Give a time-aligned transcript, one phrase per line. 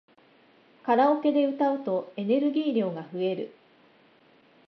[0.83, 3.55] カラオケで歌うとエネルギー量が増える